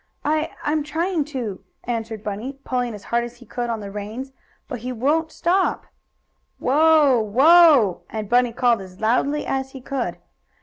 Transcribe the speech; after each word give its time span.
"I 0.25 0.51
I'm 0.63 0.81
trying 0.83 1.25
to," 1.25 1.63
answered 1.83 2.23
Bunny, 2.23 2.57
pulling 2.63 2.95
as 2.95 3.03
hard 3.03 3.23
as 3.23 3.35
he 3.35 3.45
could 3.45 3.69
on 3.69 3.81
the 3.81 3.91
reins. 3.91 4.31
"But 4.67 4.79
he 4.79 4.91
won't 4.91 5.31
stop. 5.31 5.85
Whoa! 6.57 7.21
Whoa!" 7.21 8.01
and 8.09 8.27
Bunny 8.27 8.51
called 8.51 8.81
as 8.81 8.99
loudly 8.99 9.45
as 9.45 9.73
he 9.73 9.79
could. 9.81 10.17